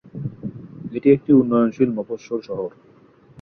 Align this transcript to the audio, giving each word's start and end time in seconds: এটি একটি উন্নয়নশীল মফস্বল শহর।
এটি 0.93 1.07
একটি 1.11 1.31
উন্নয়নশীল 1.33 1.89
মফস্বল 1.97 2.39
শহর। 2.41 2.69